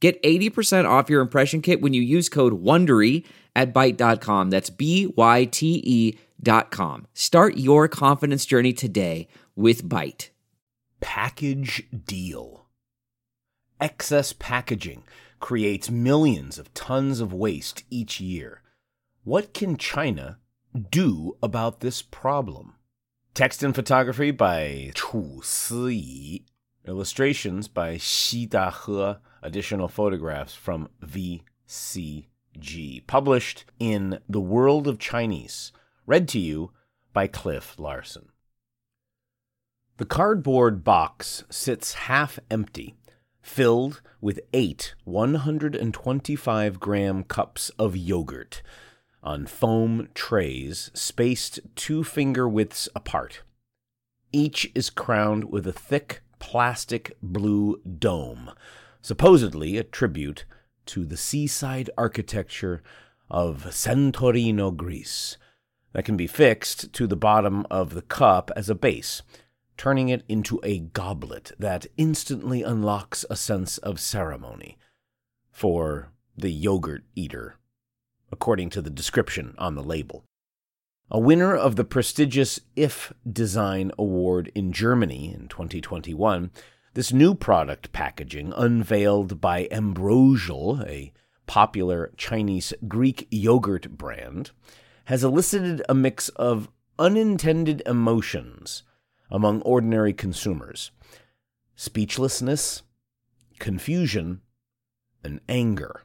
[0.00, 3.24] Get 80% off your impression kit when you use code WONDERY
[3.56, 4.50] at Byte.com.
[4.50, 7.06] That's B-Y-T-E dot com.
[7.14, 10.28] Start your confidence journey today with Byte.
[11.00, 12.66] Package deal.
[13.80, 15.02] Excess packaging
[15.40, 18.62] creates millions of tons of waste each year.
[19.24, 20.38] What can China
[20.90, 22.74] do about this problem?
[23.34, 26.44] Text and photography by Chu Si
[26.88, 29.18] Illustrations by Xi Dahe.
[29.42, 32.26] Additional photographs from VCG.
[33.06, 35.70] Published in The World of Chinese.
[36.06, 36.72] Read to you
[37.12, 38.30] by Cliff Larson.
[39.98, 42.94] The cardboard box sits half empty,
[43.42, 48.62] filled with eight 125 gram cups of yogurt
[49.22, 53.42] on foam trays spaced two finger widths apart.
[54.32, 58.50] Each is crowned with a thick plastic blue dome,
[59.00, 60.44] supposedly a tribute
[60.86, 62.82] to the seaside architecture
[63.30, 65.36] of Santorini, Greece,
[65.92, 69.22] that can be fixed to the bottom of the cup as a base,
[69.76, 74.76] turning it into a goblet that instantly unlocks a sense of ceremony
[75.50, 77.56] for the yogurt eater,
[78.30, 80.24] according to the description on the label.
[81.10, 86.50] A winner of the prestigious IF Design Award in Germany in 2021,
[86.92, 91.14] this new product packaging, unveiled by Ambrosial, a
[91.46, 94.50] popular Chinese Greek yogurt brand,
[95.06, 98.82] has elicited a mix of unintended emotions
[99.30, 100.90] among ordinary consumers
[101.74, 102.82] speechlessness,
[103.58, 104.42] confusion,
[105.24, 106.02] and anger.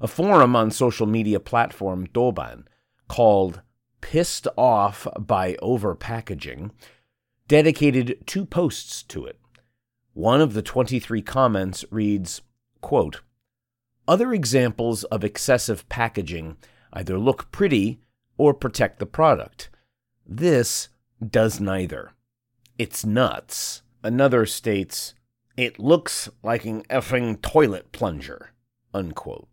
[0.00, 2.64] A forum on social media platform Douban
[3.06, 3.60] called
[4.04, 6.72] Pissed Off by Overpackaging
[7.48, 9.40] dedicated two posts to it.
[10.12, 12.42] One of the 23 comments reads,
[12.82, 13.22] quote,
[14.06, 16.58] Other examples of excessive packaging
[16.92, 17.98] either look pretty
[18.36, 19.70] or protect the product.
[20.26, 20.90] This
[21.26, 22.12] does neither.
[22.78, 23.80] It's nuts.
[24.02, 25.14] Another states,
[25.56, 28.50] It looks like an effing toilet plunger.
[28.92, 29.48] Unquote.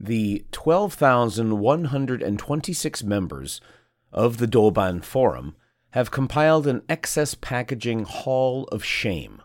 [0.00, 3.60] The 12,126 members
[4.12, 5.56] of the Douban Forum
[5.90, 9.42] have compiled an excess packaging hall of shame.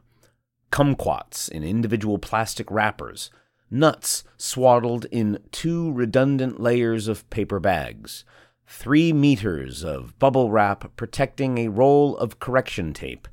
[0.72, 3.30] Kumquats in individual plastic wrappers,
[3.70, 8.26] nuts swaddled in two redundant layers of paper bags,
[8.66, 13.28] three meters of bubble wrap protecting a roll of correction tape,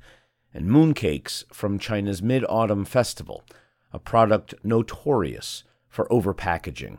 [0.53, 3.44] and mooncakes from China's Mid Autumn Festival,
[3.93, 6.98] a product notorious for overpackaging,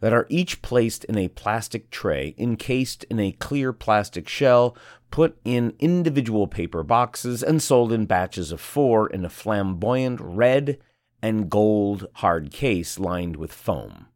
[0.00, 4.76] that are each placed in a plastic tray encased in a clear plastic shell,
[5.10, 10.78] put in individual paper boxes, and sold in batches of four in a flamboyant red
[11.22, 14.06] and gold hard case lined with foam.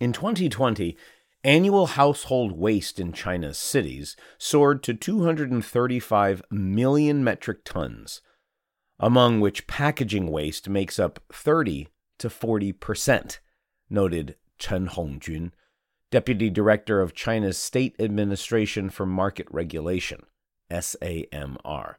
[0.00, 0.96] In 2020,
[1.44, 8.20] annual household waste in China's cities soared to 235 million metric tons,
[8.98, 13.40] among which packaging waste makes up 30 to 40 percent,
[13.88, 15.52] noted Chen Hongjun,
[16.10, 20.24] Deputy Director of China's State Administration for Market Regulation,
[20.70, 21.96] SAMR,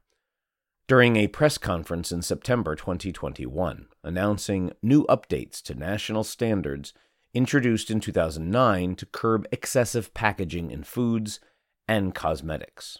[0.87, 6.93] during a press conference in September 2021 announcing new updates to national standards
[7.33, 11.39] introduced in 2009 to curb excessive packaging in foods
[11.87, 12.99] and cosmetics.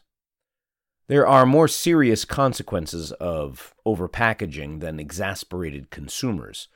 [1.07, 6.67] There are more serious consequences of overpackaging than exasperated consumers.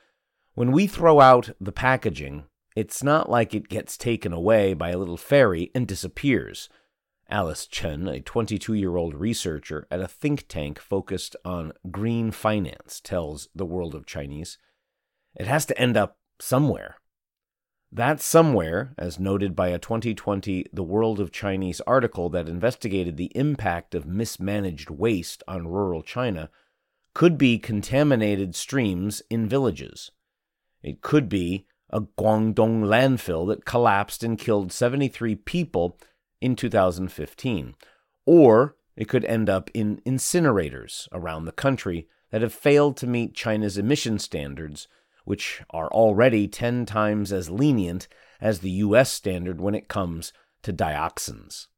[0.54, 4.98] When we throw out the packaging, it's not like it gets taken away by a
[4.98, 6.68] little fairy and disappears.
[7.30, 13.00] Alice Chen, a 22 year old researcher at a think tank focused on green finance,
[13.00, 14.58] tells the world of Chinese.
[15.34, 16.96] It has to end up somewhere.
[17.90, 23.30] That somewhere, as noted by a 2020 The World of Chinese article that investigated the
[23.36, 26.50] impact of mismanaged waste on rural China,
[27.14, 30.10] could be contaminated streams in villages.
[30.82, 35.98] It could be a Guangdong landfill that collapsed and killed 73 people
[36.40, 37.74] in 2015.
[38.26, 43.34] Or it could end up in incinerators around the country that have failed to meet
[43.34, 44.88] China's emission standards,
[45.24, 48.08] which are already 10 times as lenient
[48.40, 50.32] as the US standard when it comes
[50.62, 51.68] to dioxins.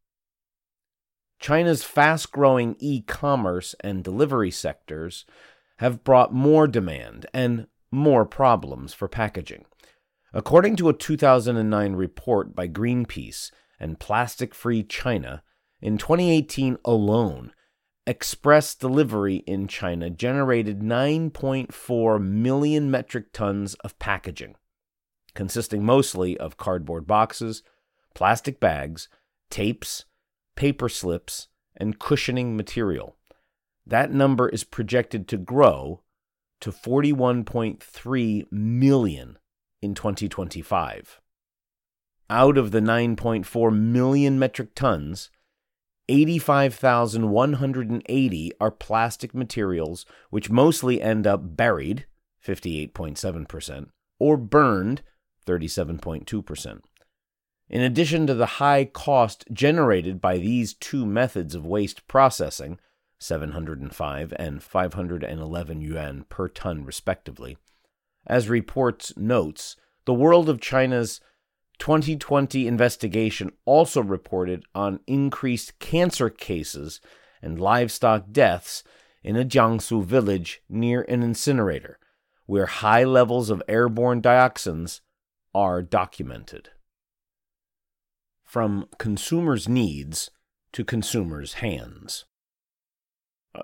[1.39, 5.27] China's fast growing e commerce and delivery sectors
[5.79, 9.65] have brought more demand and more problems for packaging.
[10.33, 15.43] According to a 2009 report by Greenpeace and Plastic Free China,
[15.81, 17.53] in 2018 alone,
[18.07, 24.57] express delivery in China generated 9.4 million metric tons of packaging,
[25.35, 27.63] consisting mostly of cardboard boxes,
[28.15, 29.09] plastic bags,
[29.51, 30.05] tapes,
[30.55, 33.17] paper slips, and cushioning material.
[33.87, 36.03] That number is projected to grow
[36.61, 39.39] to 41.3 million
[39.87, 41.23] in 2025.
[42.29, 45.31] Out of the 9.4 million metric tons,
[46.09, 52.05] 85,180 are plastic materials which mostly end up buried,
[52.45, 53.87] 58.7%,
[54.19, 55.01] or burned,
[55.47, 56.81] 37.2%.
[57.69, 62.81] In addition to the high cost generated by these two methods of waste processing,
[63.19, 67.57] 705 and 511 yuan per ton respectively,
[68.27, 71.21] as reports notes, the world of China's
[71.79, 77.01] 2020 investigation also reported on increased cancer cases
[77.43, 78.83] and livestock deaths
[79.23, 81.99] in a Jiangsu village near an incinerator,
[82.47, 85.01] where high levels of airborne dioxins
[85.55, 86.71] are documented.
[88.45, 90.31] From consumers' needs
[90.73, 92.25] to consumers' hands.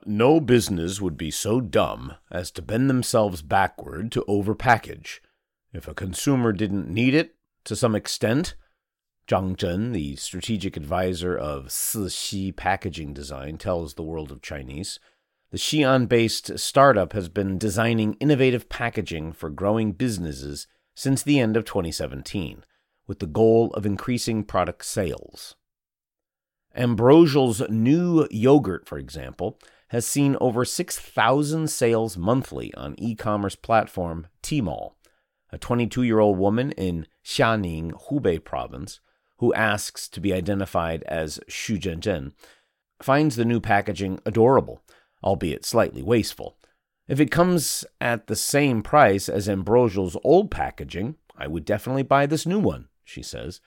[0.06, 5.20] No business would be so dumb as to bend themselves backward to overpackage.
[5.72, 8.54] If a consumer didn't need it, to some extent.
[9.28, 14.98] Zhang Zhen, the strategic advisor of Sixi Packaging Design, tells the world of Chinese.
[15.50, 21.56] The Xi'an based startup has been designing innovative packaging for growing businesses since the end
[21.56, 22.64] of 2017,
[23.06, 25.54] with the goal of increasing product sales.
[26.74, 29.58] Ambrosial's new yogurt, for example,
[29.92, 34.94] has seen over 6,000 sales monthly on e commerce platform Tmall
[35.52, 39.00] a 22 year old woman in Xianning, Hubei province,
[39.38, 42.32] who asks to be identified as Xu Zhenzhen,
[43.02, 44.82] finds the new packaging adorable,
[45.22, 46.56] albeit slightly wasteful.
[47.06, 52.26] If it comes at the same price as Ambrosial's old packaging, I would definitely buy
[52.26, 53.60] this new one, she says,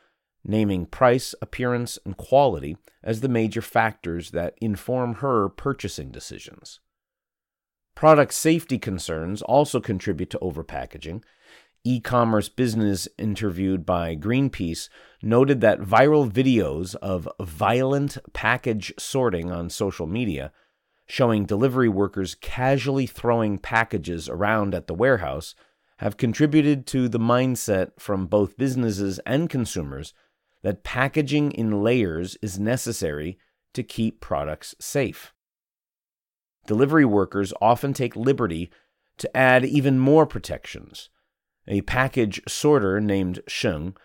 [0.46, 6.80] naming price, appearance, and quality as the major factors that inform her purchasing decisions.
[7.96, 11.24] Product safety concerns also contribute to overpackaging,
[11.84, 14.90] e commerce business interviewed by Greenpeace
[15.22, 20.52] noted that viral videos of violent package sorting on social media,
[21.06, 25.56] showing delivery workers casually throwing packages around at the warehouse,
[26.00, 30.14] have contributed to the mindset from both businesses and consumers
[30.66, 33.38] that packaging in layers is necessary
[33.72, 35.32] to keep products safe.
[36.66, 38.72] Delivery workers often take liberty
[39.20, 41.10] to add even more protections
[41.68, 43.96] a package sorter named Sheng,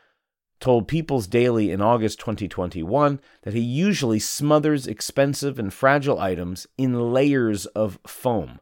[0.61, 7.13] told People's Daily in August 2021 that he usually smothers expensive and fragile items in
[7.15, 8.61] layers of foam,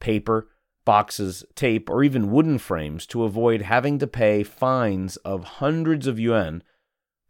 [0.00, 0.48] paper,
[0.84, 6.18] boxes, tape, or even wooden frames to avoid having to pay fines of hundreds of
[6.18, 6.64] yuan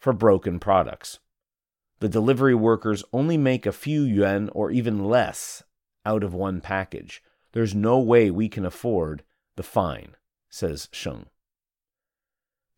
[0.06, 1.18] for broken products.
[1.98, 5.64] The delivery workers only make a few yuan or even less
[6.04, 7.24] out of one package.
[7.50, 9.24] There's no way we can afford
[9.56, 10.14] the fine
[10.48, 11.26] says Sheng.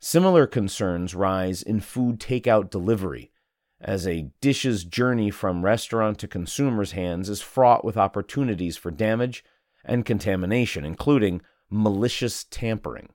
[0.01, 3.31] Similar concerns rise in food takeout delivery,
[3.79, 9.45] as a dish's journey from restaurant to consumer's hands is fraught with opportunities for damage
[9.85, 13.11] and contamination, including malicious tampering.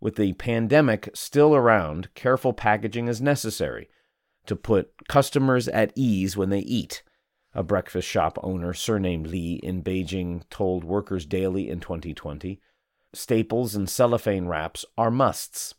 [0.00, 3.88] With the pandemic still around, careful packaging is necessary
[4.46, 7.02] to put customers at ease when they eat,
[7.54, 12.60] a breakfast shop owner surnamed Li in Beijing told Workers Daily in 2020
[13.12, 15.74] staples, and cellophane wraps are musts.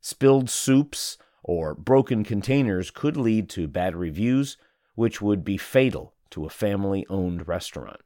[0.00, 4.56] Spilled soups or broken containers could lead to bad reviews,
[4.94, 8.00] which would be fatal to a family owned restaurant.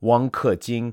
[0.00, 0.92] Wang Kejing,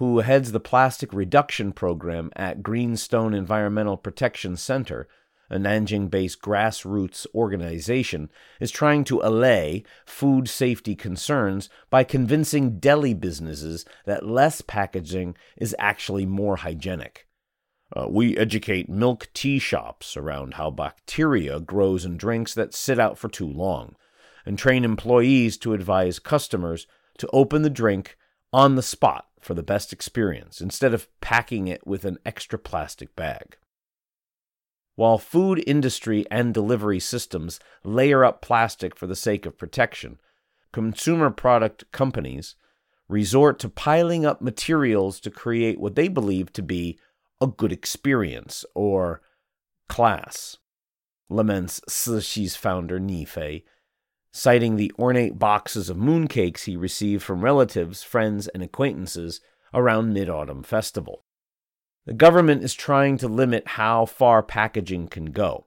[0.00, 5.06] who heads the plastic reduction program at Greenstone Environmental Protection Center,
[5.50, 8.30] a Nanjing based grassroots organization,
[8.60, 15.76] is trying to allay food safety concerns by convincing deli businesses that less packaging is
[15.78, 17.26] actually more hygienic.
[17.94, 23.18] Uh, we educate milk tea shops around how bacteria grows in drinks that sit out
[23.18, 23.94] for too long,
[24.46, 26.86] and train employees to advise customers
[27.18, 28.16] to open the drink
[28.50, 33.16] on the spot for the best experience instead of packing it with an extra plastic
[33.16, 33.56] bag.
[34.96, 40.20] While food industry and delivery systems layer up plastic for the sake of protection,
[40.72, 42.54] consumer product companies
[43.08, 46.98] resort to piling up materials to create what they believe to be
[47.40, 49.22] a good experience or
[49.88, 50.58] class,
[51.28, 53.64] laments Cixi's founder Ni Fei,
[54.32, 59.40] citing the ornate boxes of mooncakes he received from relatives, friends, and acquaintances
[59.74, 61.24] around Mid Autumn Festival.
[62.06, 65.66] The government is trying to limit how far packaging can go.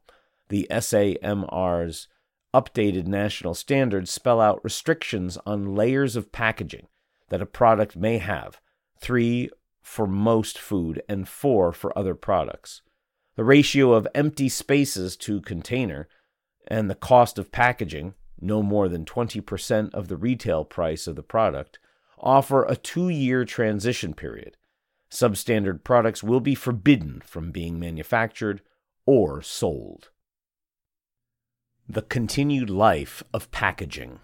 [0.50, 2.08] The SAMR's
[2.54, 6.88] updated national standards spell out restrictions on layers of packaging
[7.30, 8.60] that a product may have
[9.00, 9.50] three
[9.82, 12.82] for most food and four for other products.
[13.36, 16.08] The ratio of empty spaces to container
[16.68, 18.14] and the cost of packaging,
[18.44, 21.80] no more than 20% of the retail price of the product,
[22.20, 24.58] offer a two year transition period
[25.14, 28.62] Substandard products will be forbidden from being manufactured
[29.06, 30.10] or sold.
[31.88, 34.22] The continued life of packaging.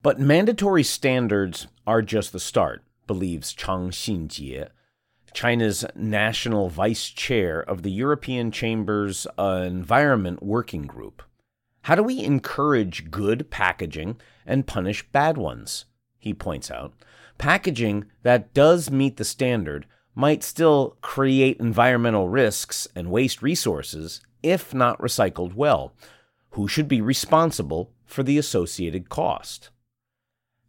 [0.00, 4.68] But mandatory standards are just the start, believes Chang Xinjie,
[5.34, 11.24] China's national vice chair of the European Chamber's Environment Working Group.
[11.82, 15.86] How do we encourage good packaging and punish bad ones?
[16.18, 16.92] He points out
[17.38, 24.72] packaging that does meet the standard might still create environmental risks and waste resources if
[24.72, 25.92] not recycled well.
[26.50, 29.70] Who should be responsible for the associated cost?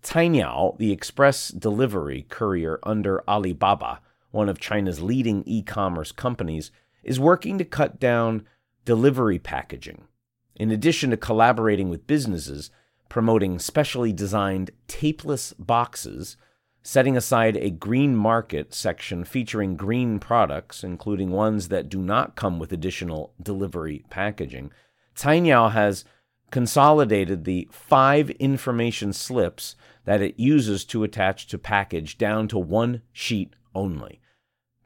[0.02, 4.00] Cainiao, the express delivery courier under Alibaba,
[4.32, 6.72] one of China's leading e commerce companies,
[7.04, 8.48] is working to cut down
[8.86, 10.08] delivery packaging.
[10.56, 12.70] In addition to collaborating with businesses,
[13.10, 16.38] promoting specially designed tapeless boxes
[16.84, 22.60] setting aside a green market section featuring green products, including ones that do not come
[22.60, 24.70] with additional delivery packaging,
[25.16, 26.04] Cainiao has
[26.52, 33.02] consolidated the five information slips that it uses to attach to package down to one
[33.12, 34.20] sheet only.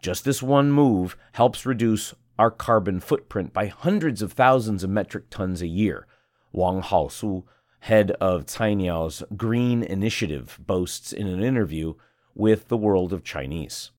[0.02, 5.30] Just this one move helps reduce our carbon footprint by hundreds of thousands of metric
[5.30, 6.08] tons a year.
[6.52, 7.44] Wang Haosu
[7.80, 11.94] head of Cainiao's Green Initiative, boasts in an interview
[12.36, 13.92] with the World of Chinese.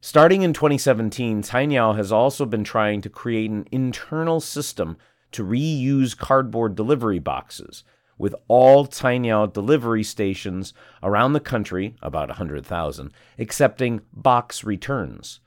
[0.00, 4.96] Starting in 2017, Cainiao has also been trying to create an internal system
[5.32, 7.82] to reuse cardboard delivery boxes,
[8.18, 10.72] with all Cainiao delivery stations
[11.02, 15.40] around the country, about 100,000, accepting box returns.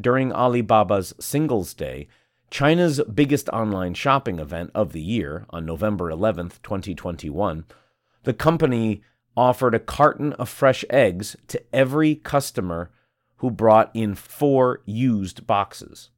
[0.00, 2.08] During Alibaba's Singles Day,
[2.50, 7.64] China's biggest online shopping event of the year on November 11th, 2021,
[8.22, 9.02] the company
[9.36, 12.90] offered a carton of fresh eggs to every customer
[13.36, 16.10] who brought in four used boxes.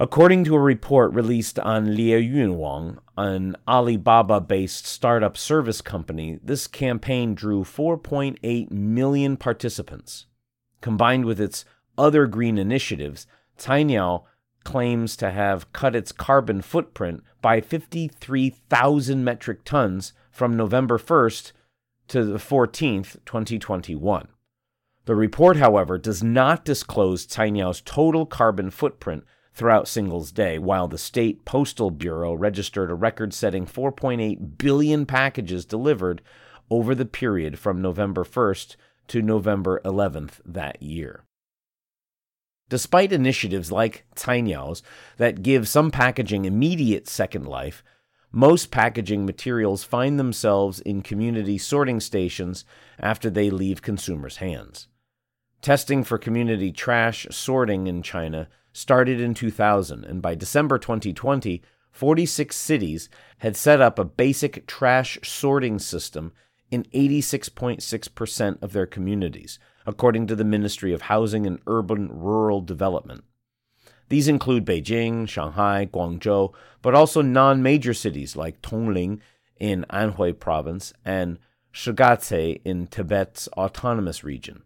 [0.00, 7.34] According to a report released on Lieyunwang, an Alibaba based startup service company, this campaign
[7.34, 10.26] drew 4.8 million participants.
[10.80, 11.64] Combined with its
[11.98, 13.26] other green initiatives,
[13.58, 14.24] Cainiao
[14.64, 21.52] claims to have cut its carbon footprint by 53,000 metric tons from November 1st
[22.08, 24.28] to the 14th, 2021.
[25.04, 29.24] The report, however, does not disclose Cainiao's total carbon footprint
[29.54, 35.64] throughout Singles Day, while the State Postal Bureau registered a record setting 4.8 billion packages
[35.64, 36.22] delivered
[36.70, 38.76] over the period from November 1st
[39.08, 41.24] to November 11th that year.
[42.68, 44.82] Despite initiatives like Cainiao's
[45.16, 47.82] that give some packaging immediate second life,
[48.30, 52.64] most packaging materials find themselves in community sorting stations
[52.98, 54.88] after they leave consumers' hands.
[55.62, 62.54] Testing for community trash sorting in China started in 2000, and by December 2020, 46
[62.54, 63.08] cities
[63.38, 66.32] had set up a basic trash sorting system
[66.70, 73.24] in 86.6% of their communities, according to the Ministry of Housing and Urban Rural Development.
[74.10, 76.52] These include Beijing, Shanghai, Guangzhou,
[76.82, 79.20] but also non major cities like Tongling
[79.58, 81.38] in Anhui province and
[81.72, 84.62] Shigatse in Tibet's autonomous region.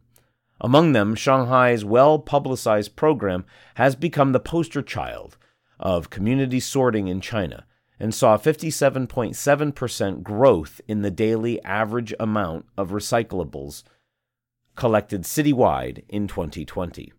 [0.61, 3.45] Among them, Shanghai's well publicized program
[3.77, 5.37] has become the poster child
[5.79, 7.65] of community sorting in China
[8.01, 13.85] and saw 57.7% growth in the daily average amount of recyclables
[14.77, 17.13] collected citywide in 2020.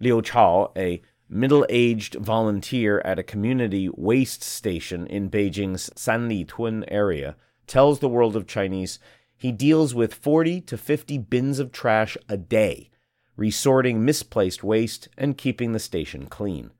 [0.00, 7.36] Liu Chao, a middle aged volunteer at a community waste station in Beijing's Sanlitun area,
[7.66, 8.98] tells the world of Chinese
[9.36, 12.90] he deals with 40 to 50 bins of trash a day,
[13.36, 16.70] resorting misplaced waste and keeping the station clean.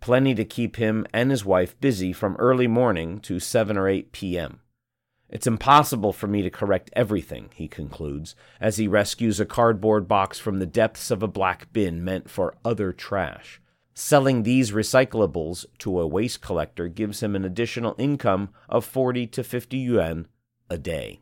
[0.00, 4.12] Plenty to keep him and his wife busy from early morning to 7 or 8
[4.12, 4.60] p.m.
[5.30, 10.40] It's impossible for me to correct everything, he concludes, as he rescues a cardboard box
[10.40, 13.60] from the depths of a black bin meant for other trash.
[13.94, 19.44] Selling these recyclables to a waste collector gives him an additional income of 40 to
[19.44, 20.26] 50 yuan
[20.68, 21.20] a day.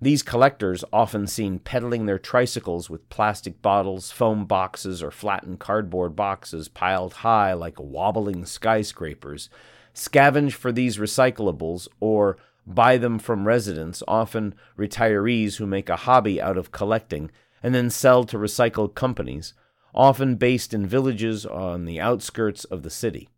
[0.00, 6.14] These collectors, often seen pedaling their tricycles with plastic bottles, foam boxes, or flattened cardboard
[6.14, 9.48] boxes piled high like wobbling skyscrapers,
[9.94, 16.40] scavenge for these recyclables or buy them from residents, often retirees who make a hobby
[16.40, 17.30] out of collecting,
[17.62, 19.54] and then sell to recycled companies,
[19.94, 23.28] often based in villages on the outskirts of the city.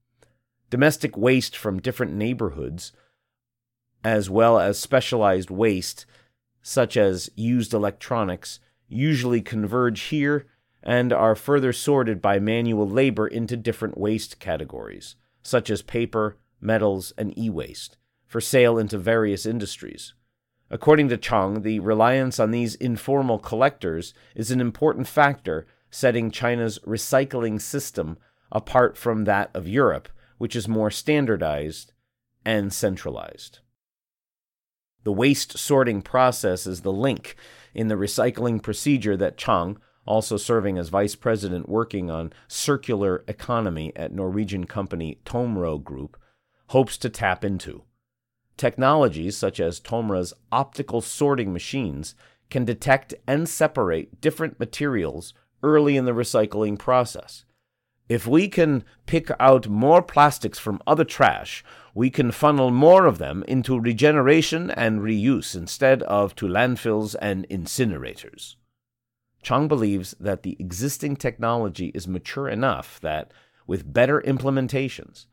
[0.71, 2.93] Domestic waste from different neighborhoods,
[4.03, 6.07] as well as specialized waste
[6.63, 10.47] such as used electronics, usually converge here
[10.83, 17.13] and are further sorted by manual labor into different waste categories, such as paper, metals,
[17.17, 20.15] and e waste for sale into various industries.
[20.71, 26.79] According to Chang, the reliance on these informal collectors is an important factor setting China's
[26.81, 28.19] recycling system
[28.51, 31.93] apart from that of Europe, which is more standardized
[32.45, 33.61] and centralized.
[35.05, 37.37] The waste sorting process is the link
[37.75, 43.93] in the recycling procedure that Chang, also serving as vice president working on circular economy
[43.95, 46.17] at Norwegian company Tomra Group,
[46.69, 47.85] hopes to tap into.
[48.57, 52.15] Technologies such as Tomra's optical sorting machines
[52.49, 57.45] can detect and separate different materials early in the recycling process.
[58.09, 63.19] If we can pick out more plastics from other trash, we can funnel more of
[63.19, 68.55] them into regeneration and reuse instead of to landfills and incinerators.
[69.43, 73.33] Chang believes that the existing technology is mature enough that,
[73.67, 75.27] with better implementations,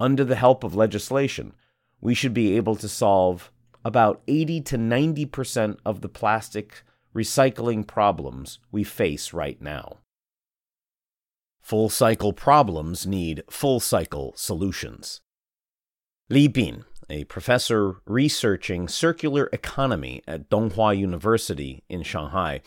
[0.00, 1.52] under the help of legislation,
[2.00, 3.50] we should be able to solve
[3.84, 6.82] about 80 to 90% of the plastic
[7.14, 9.98] recycling problems we face right now.
[11.62, 15.20] Full cycle problems need full cycle solutions.
[16.28, 22.60] Li Bin, a professor researching circular economy at Donghua University in Shanghai,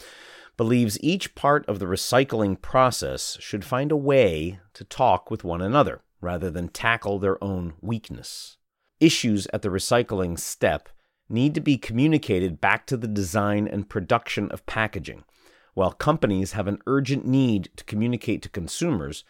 [0.58, 5.62] believes each part of the recycling process should find a way to talk with one
[5.62, 8.58] another rather than tackle their own weakness
[9.00, 10.90] issues at the recycling step
[11.30, 15.24] need to be communicated back to the design and production of packaging,
[15.74, 19.24] while companies have an urgent need to communicate to consumers,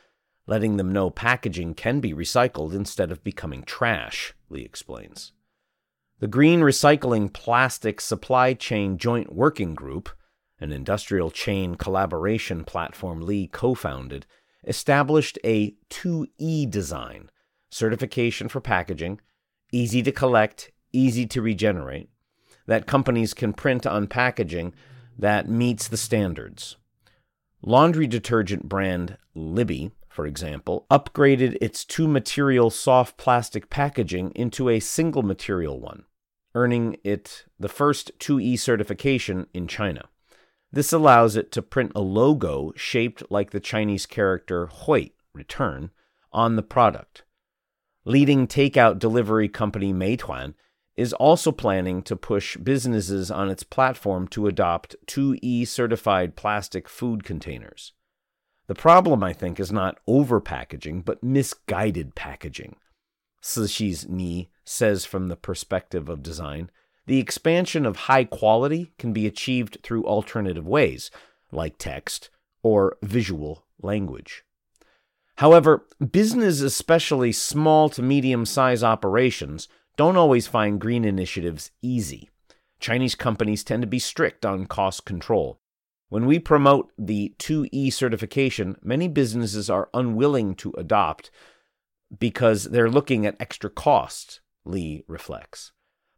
[0.47, 5.33] letting them know packaging can be recycled instead of becoming trash, Lee explains.
[6.19, 10.09] The Green Recycling Plastic Supply Chain Joint Working Group,
[10.59, 14.25] an industrial chain collaboration platform Lee co founded,
[14.67, 17.29] established a 2E design
[17.69, 19.19] certification for packaging
[19.71, 22.09] easy to collect, easy to regenerate,
[22.65, 24.73] that companies can print on packaging
[25.17, 26.77] that meets the standards.
[27.61, 34.79] Laundry detergent brand Liby, for example, upgraded its two material soft plastic packaging into a
[34.79, 36.05] single material one,
[36.55, 40.05] earning it the first 2E certification in China.
[40.71, 45.91] This allows it to print a logo shaped like the Chinese character Hui, return,
[46.31, 47.23] on the product.
[48.09, 50.55] Leading takeout delivery company Meituan
[50.97, 57.23] is also planning to push businesses on its platform to adopt 2E certified plastic food
[57.23, 57.93] containers.
[58.65, 62.77] The problem, I think, is not overpackaging, but misguided packaging.
[63.43, 66.71] Sishi's Ni says from the perspective of design,
[67.05, 71.11] the expansion of high quality can be achieved through alternative ways,
[71.51, 72.31] like text
[72.63, 74.45] or visual language.
[75.39, 82.29] However, business, especially small to medium size operations, don't always find green initiatives easy.
[82.81, 85.61] Chinese companies tend to be strict on cost control.
[86.09, 91.31] When we promote the 2E certification, many businesses are unwilling to adopt
[92.19, 95.71] because they're looking at extra costs, Lee reflects.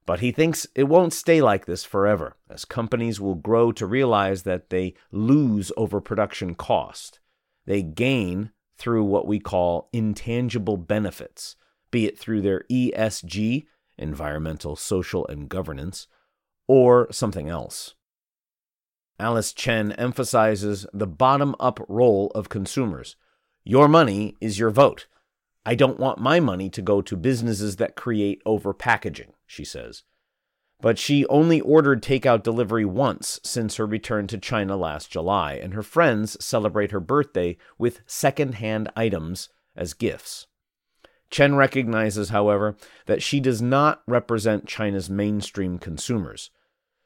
[0.08, 4.42] But he thinks it won't stay like this forever, as companies will grow to realize
[4.44, 7.20] that they lose overproduction cost.
[7.68, 8.50] They gain
[8.82, 11.56] through what we call intangible benefits,
[11.92, 16.08] be it through their ESG, environmental, social, and governance,
[16.68, 17.94] or something else.
[19.20, 23.16] Alice Chen emphasizes the bottom up role of consumers.
[23.64, 25.06] Your money is your vote.
[25.64, 30.02] I don't want my money to go to businesses that create overpackaging, she says.
[30.82, 35.74] But she only ordered takeout delivery once since her return to China last July, and
[35.74, 40.48] her friends celebrate her birthday with second-hand items as gifts.
[41.30, 46.50] Chen recognizes, however, that she does not represent China's mainstream consumers.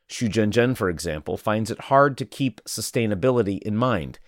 [0.09, 4.19] Xu Zhenzhen, for example, finds it hard to keep sustainability in mind.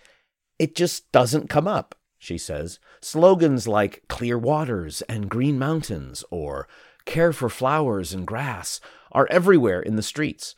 [0.60, 2.79] It just doesn't come up, she says.
[3.01, 6.67] Slogans like clear waters and green mountains or
[7.05, 8.81] care for flowers and grass
[9.12, 10.56] are everywhere in the streets.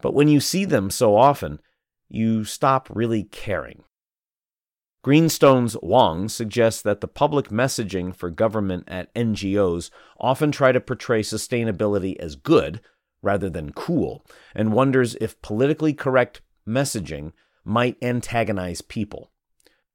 [0.00, 1.60] But when you see them so often,
[2.08, 3.84] you stop really caring.
[5.02, 11.22] Greenstone's Wang suggests that the public messaging for government at NGOs often try to portray
[11.22, 12.80] sustainability as good
[13.22, 17.32] rather than cool, and wonders if politically correct messaging
[17.64, 19.30] might antagonize people.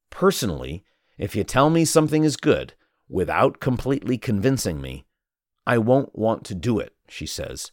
[0.09, 0.85] Personally,
[1.17, 2.73] if you tell me something is good
[3.09, 5.05] without completely convincing me,
[5.67, 7.71] I won't want to do it, she says.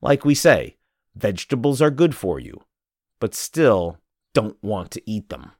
[0.00, 0.76] Like we say,
[1.14, 2.62] vegetables are good for you,
[3.20, 3.98] but still
[4.34, 5.52] don't want to eat them.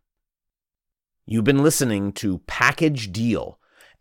[1.25, 3.59] You've been listening to Package Deal.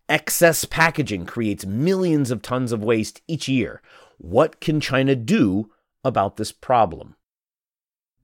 [0.08, 3.82] Excess packaging creates millions of tons of waste each year.
[4.18, 5.72] What can China do
[6.04, 7.16] about this problem?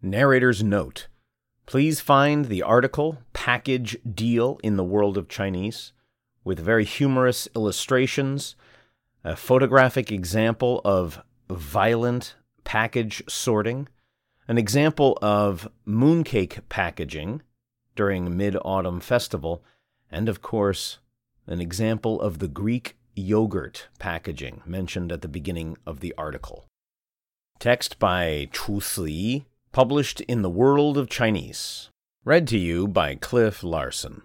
[0.02, 1.08] Narrator's note
[1.66, 5.94] Please find the article Package Deal in the World of Chinese
[6.44, 8.56] with very humorous illustrations,
[9.24, 11.24] a photographic example of
[11.56, 13.88] violent package sorting,
[14.48, 17.42] an example of mooncake packaging
[17.96, 19.64] during Mid Autumn Festival,
[20.12, 21.00] and of course,
[21.48, 26.66] an example of the Greek yogurt packaging mentioned at the beginning of the article.
[27.60, 31.90] Text by Chu Si, published in the World of Chinese.
[32.24, 34.24] Read to you by Cliff Larson.